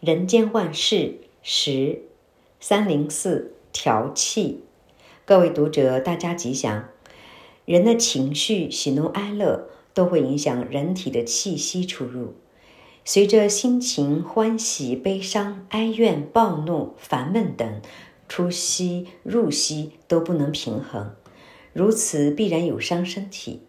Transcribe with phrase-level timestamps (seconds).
[0.00, 2.00] 人间万事十
[2.58, 4.64] 三零四调气，
[5.26, 6.88] 各位读者，大家吉祥。
[7.66, 12.32] 人的情绪喜怒哀乐都会影响人体的气息出入。
[13.04, 17.82] 随着心情欢喜、悲伤、哀怨、暴怒、烦闷等
[18.26, 21.14] 出息入息都不能平衡，
[21.74, 23.64] 如此必然有伤身体。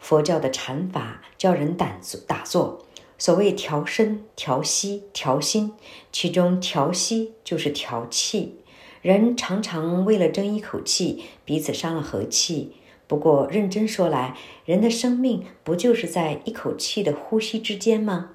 [0.00, 2.84] 佛教的禅法教人打坐打坐。
[3.18, 5.72] 所谓调身、调息、调心，
[6.12, 8.60] 其中调息就是调气。
[9.02, 12.72] 人常常为了争一口气，彼此伤了和气。
[13.06, 18.30] 不过认真说来，人的生命不就是在一口气的呼吸之间吗？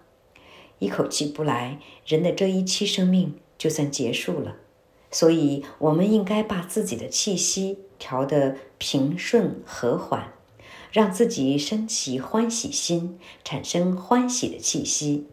[0.80, 4.58] 一口气不来，人的这一期生命就算结束了。
[5.12, 10.34] 所以，我们应该把自己的气息调得平顺和缓。
[10.94, 15.26] 让自己升起欢喜心，产生欢喜的气息，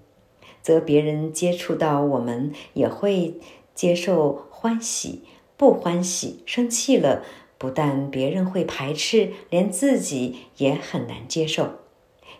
[0.63, 3.35] 则别人接触到我们也会
[3.75, 5.23] 接受欢喜。
[5.59, 7.23] 不欢喜、生气了，
[7.59, 11.81] 不但别人会排斥，连自己也很难接受。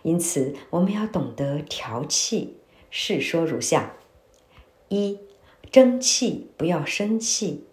[0.01, 2.57] 因此，我们要懂得调气。
[2.89, 3.93] 事说如下：
[4.89, 5.19] 一、
[5.69, 7.65] 争气，不要生气。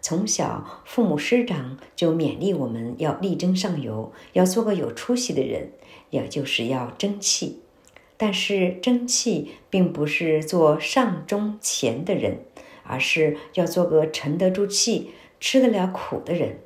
[0.00, 5.72] 从小，父母师长就勉励我们要力争上游，要做个有出息的人，
[6.10, 7.60] 也就是要争气。
[8.16, 12.40] 但是，争气并不是做上中前的人，
[12.82, 16.58] 而是要做个沉得住气、吃得了苦的人。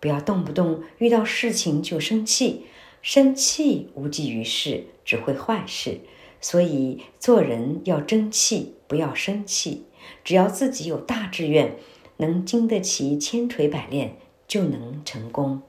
[0.00, 2.66] 不要动不动遇到事情就生气，
[3.02, 6.00] 生气无济于事，只会坏事。
[6.40, 9.84] 所以，做人要争气，不要生气。
[10.22, 11.76] 只要自己有大志愿。
[12.18, 14.16] 能经得起千锤百炼，
[14.48, 15.62] 就能成功。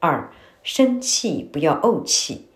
[0.00, 2.46] 二，生气不要怄气。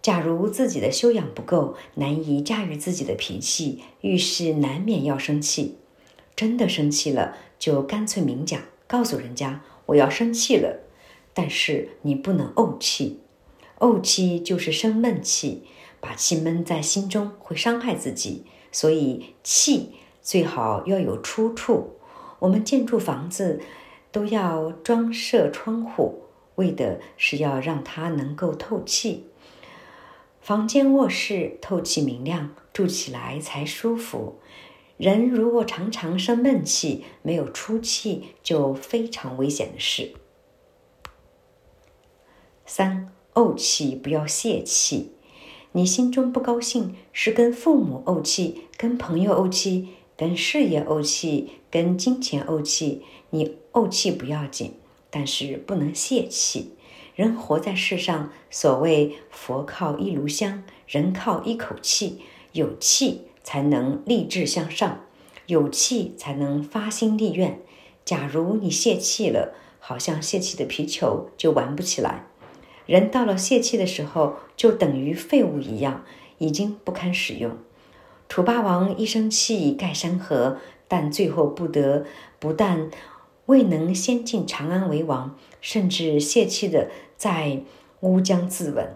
[0.00, 5.78] 假如自己的修养不够，难以驾驭自己的脾气，遇事难免要生气。
[6.36, 10.84] 真的生气了，就干脆明讲，告诉人家我要生气了。
[11.34, 13.20] 但是你不能怄气，
[13.78, 15.64] 怄气就是生闷气，
[16.00, 18.44] 把气闷在心中会伤害自己。
[18.70, 19.94] 所以气。
[20.28, 21.96] 最好要有出处。
[22.40, 23.62] 我们建筑房子
[24.12, 26.24] 都要装设窗户，
[26.56, 29.24] 为的是要让它能够透气。
[30.42, 34.38] 房间卧室透气明亮，住起来才舒服。
[34.98, 40.12] 人如果常常生闷气，没有出气，就非常危险的事。
[42.66, 45.14] 三，怄气不要泄气。
[45.72, 49.94] 你心中不高兴，是跟父母怄气，跟朋友怄气。
[50.18, 54.74] 跟事业怄气，跟金钱怄气，你怄气不要紧，
[55.10, 56.72] 但是不能泄气。
[57.14, 62.18] 人活在世上，所谓佛靠一炉香，人靠一口气。
[62.52, 65.04] 有气才能立志向上，
[65.46, 67.60] 有气才能发心立愿。
[68.04, 72.24] 假如你泄气了，好像泄气的皮球就玩不起来。
[72.86, 76.04] 人到了泄气的时候，就等于废物一样，
[76.38, 77.56] 已经不堪使用。
[78.28, 82.04] 楚霸王一生气盖山河，但最后不得，
[82.38, 82.90] 不但
[83.46, 87.62] 未能先进长安为王，甚至泄气的在
[88.00, 88.88] 乌江自刎。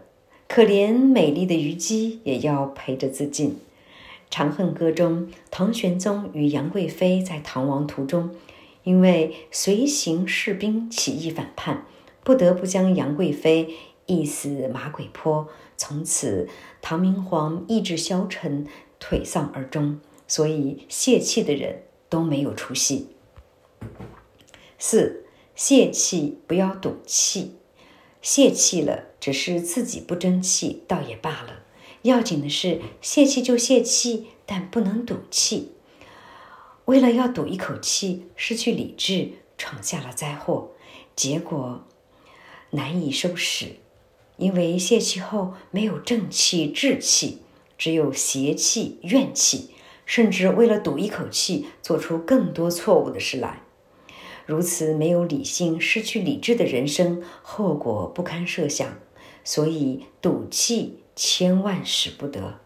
[0.47, 3.51] 可怜美丽的虞姬也要陪着自尽。
[4.29, 8.31] 《长恨歌》中，唐玄宗与杨贵妃在逃亡途中，
[8.85, 11.87] 因为随行士兵起义反叛，
[12.23, 13.75] 不得不将杨贵妃
[14.07, 15.49] 缢死马嵬坡。
[15.79, 16.49] 从此，
[16.83, 18.67] 唐明皇意志消沉。
[19.03, 19.99] 颓丧而终，
[20.29, 23.09] 所以泄气的人都没有出息。
[24.79, 25.25] 四，
[25.57, 27.57] 泄气不要赌气，
[28.23, 31.65] 泄气了只是自己不争气，倒也罢了。
[32.03, 35.73] 要紧的是泄气就泄气，但不能赌气。
[36.85, 40.71] 为了要赌一口气，失去理智，闯下了灾祸，
[41.17, 41.85] 结果
[42.71, 43.77] 难以收拾。
[44.37, 47.42] 因为泄气后没有正气、志气。
[47.83, 49.71] 只有邪气、怨气，
[50.07, 53.63] 甚至为了赌一口气，做出更多错误的事来。
[54.47, 58.89] 如此没有理性、失去理智的人生，后果不堪设想。
[59.43, 62.61] 所以赌气千万使不得。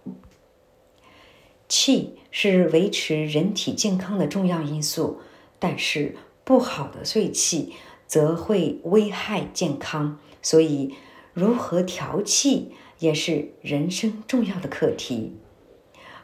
[1.66, 5.20] 气是维持人体健康的重要因素，
[5.58, 6.14] 但是
[6.44, 7.72] 不好的岁气
[8.06, 10.18] 则会危害健康。
[10.42, 10.94] 所以
[11.32, 12.72] 如何调气？
[12.98, 15.36] 也是人生重要的课题。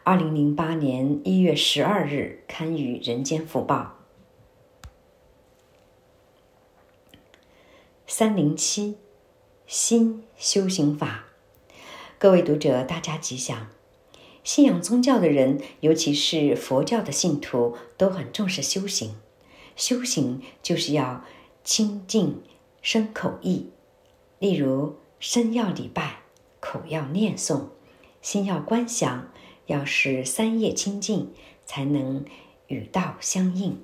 [0.05, 3.99] 二零零八年一月十二日刊于《人间福报》。
[8.07, 8.97] 三零七，
[9.67, 11.27] 心修行法。
[12.19, 13.69] 各位读者，大家吉祥。
[14.43, 19.17] 信仰宗教的人，尤其是佛教的信徒，都很重视修行。
[19.77, 21.25] 修行就是要
[21.63, 22.43] 清净
[22.83, 23.71] 身口意。
[24.41, 26.22] 例如，身要礼拜，
[26.63, 27.65] 口要念诵，
[28.23, 29.33] 心要观想，
[29.67, 31.33] 要使三业清净，
[31.67, 32.25] 才能
[32.69, 33.83] 与道相应。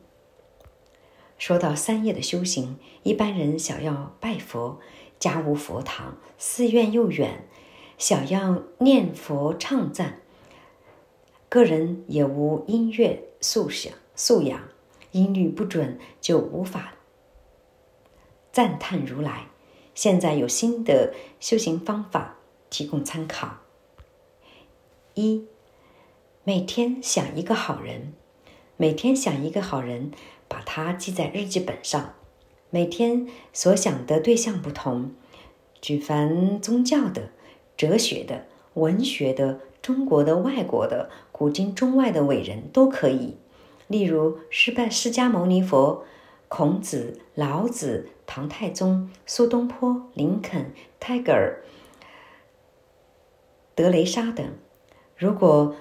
[1.39, 4.79] 说到三业的修行，一般人想要拜佛，
[5.19, 7.49] 家无佛堂，寺院又远，
[7.99, 10.21] 想要念佛唱赞。
[11.49, 14.69] 个人也无音乐素养，素养
[15.11, 16.95] 音律不准，就无法
[18.53, 19.49] 赞叹如来。
[19.95, 22.38] 现在有新的修行方法
[22.71, 23.59] 提供参考：
[25.15, 25.47] 一、
[26.45, 28.13] 每天想一个好人，
[28.77, 30.11] 每天想一个好人，
[30.49, 32.15] 把它记在日记本上。
[32.71, 35.15] 每天所想的对象不同，
[35.81, 37.31] 举凡宗教的、
[37.77, 39.61] 哲学的、文学的。
[39.81, 43.37] 中国的、外国的、古今中外的伟人都可以，
[43.87, 46.05] 例如释拜释迦牟尼佛、
[46.49, 51.63] 孔子、老子、唐太宗、苏东坡、林肯、泰戈尔、
[53.79, 54.45] 德雷莎等。
[55.17, 55.77] 如果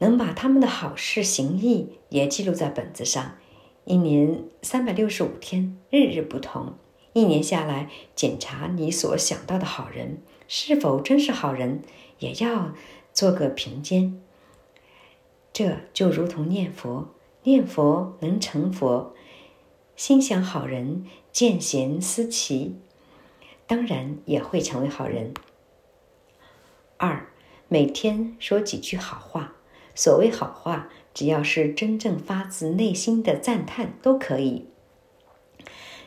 [0.00, 3.38] 能把他们的好事行义也记录在本子上，
[3.86, 6.74] 一年三百六十五天，日日不同，
[7.14, 11.80] 一年下来，检查你所想到的好人是否真是好人，
[12.18, 12.74] 也要。
[13.10, 14.20] 做个评鉴，
[15.52, 17.08] 这就如同念佛，
[17.42, 19.12] 念佛能成佛，
[19.96, 22.76] 心想好人，见贤思齐，
[23.66, 25.34] 当然也会成为好人。
[26.96, 27.26] 二，
[27.70, 29.52] 每天说几句好话。
[29.94, 34.64] 所谓好话，只要是真正发自内心的赞叹都可以。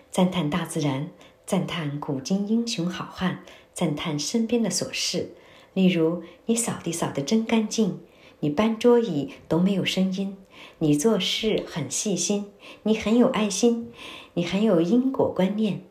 [0.09, 1.11] 赞叹大自然，
[1.45, 3.43] 赞叹古今英雄好汉，
[3.73, 5.33] 赞叹身边的琐事。
[5.75, 7.99] 例如，你扫地扫得真干净，
[8.39, 10.35] 你搬桌椅都没有声音，
[10.79, 12.51] 你做事很细心，
[12.83, 13.91] 你很有爱心，
[14.33, 15.83] 你很有因果观念。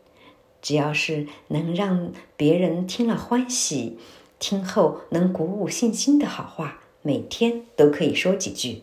[0.60, 3.96] 只要是能让别人听了欢喜，
[4.40, 8.82] 听后能鼓舞信心的好话，每天都可以说几句。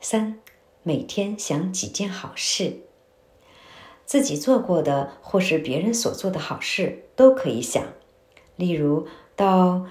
[0.00, 0.38] 三，
[0.82, 2.82] 每天想几件好事，
[4.04, 7.82] 自己做过的或是别人所做的好事都可以想。
[8.56, 9.86] 例如，到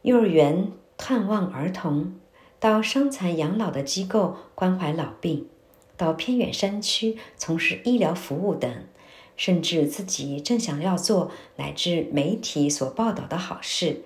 [0.00, 2.14] 幼儿园探望儿童，
[2.58, 5.50] 到伤残养老的机构关怀老病，
[5.98, 8.86] 到偏远山区从事医疗服务等，
[9.36, 14.02] 甚至自己正想要做乃至媒体所报道的好事，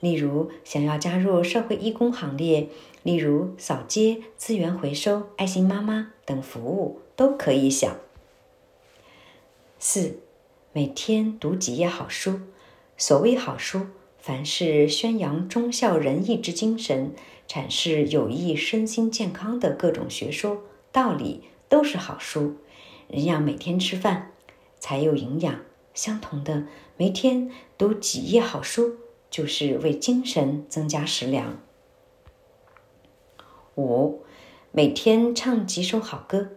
[0.00, 2.68] 例如想要加入社会义工行列，
[3.02, 7.96] 例如扫街、资源回收、爱心妈妈等服务都可以想。
[9.78, 10.18] 四，
[10.72, 12.40] 每天读几页好书。
[12.96, 13.86] 所谓好书，
[14.18, 17.14] 凡是宣扬忠孝仁义之精神、
[17.48, 20.62] 阐释有益身心健康的各种学说
[20.92, 22.56] 道理，都是好书。
[23.08, 24.31] 人要每天吃饭
[24.82, 25.60] 才有营养，
[25.94, 28.96] 相同的，每天读几页好书，
[29.30, 31.60] 就是为精神增加食粮。
[33.76, 34.24] 五，
[34.72, 36.50] 每天唱几首好歌。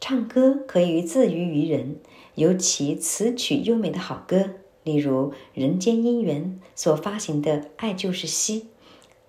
[0.00, 2.00] 唱歌可以自娱于人，
[2.36, 4.52] 尤其词曲优美的好歌。
[4.82, 8.60] 例如《人间姻缘》所发行的《爱就是西》、《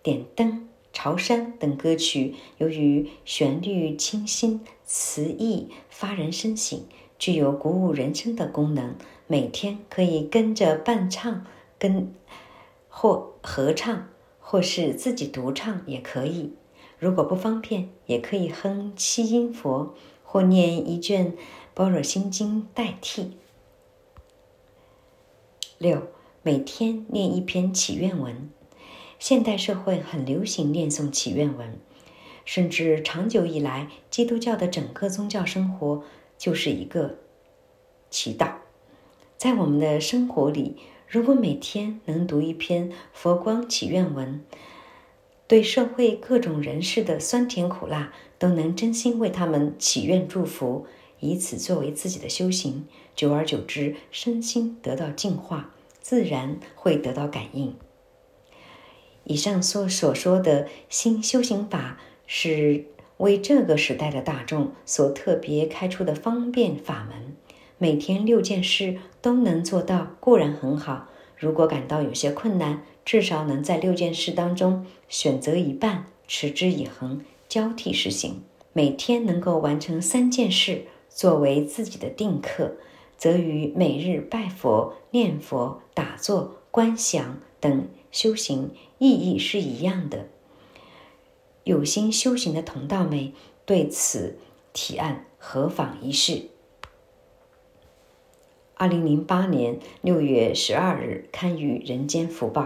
[0.01, 0.47] 点灯》、
[0.93, 6.79] 《潮山》等歌曲，由于旋律清新、词意发人深省，
[7.17, 8.95] 具有鼓舞人心的功能。
[9.27, 11.45] 每天可以跟着伴唱，
[11.79, 12.13] 跟
[12.87, 14.07] 或合唱，
[14.39, 16.53] 或是自己独唱也可以。
[16.99, 21.33] 如果不方便，也可以哼七音佛，或念一卷
[21.73, 23.37] 《般若心经》代替。
[25.77, 26.03] 六，
[26.43, 28.49] 每天念一篇祈愿文。
[29.17, 31.79] 现代社会很流行念诵祈愿文，
[32.45, 36.03] 甚至长久以来，基督教的整个宗教生活
[36.37, 37.17] 就是一个
[38.09, 38.53] 祈祷。
[39.37, 40.77] 在我们的生活里，
[41.07, 44.43] 如果每天能读一篇佛光祈愿文，
[45.47, 50.87] 对社会各种人士的酸甜苦辣，都能真心为他们祈愿祝福。
[51.19, 57.75] 以此作为自己的修行，久而久之，身心得到净化，自然会得到感应。
[59.23, 62.85] 以上所所说的新修行法，是
[63.17, 67.35] 为这个时代的大众所特别开出的方便法门。
[67.77, 71.09] 每天六件事都能做到，固然很好。
[71.37, 78.41] 如果感到有些困难，至少能在六件事当中选择一半，持之以恒，交替实行。
[78.73, 80.85] 每天能够完成三件事。
[81.07, 82.73] 作为自己的定课，
[83.17, 90.27] 则与每日拜佛、念佛、打坐、观想等修行意义是一样的。
[91.65, 93.33] 有心修行的同道们
[93.65, 94.37] 对此
[94.71, 96.43] 提案何妨一试？
[98.75, 102.61] 二零零八年六月十二日刊于《人间福报》。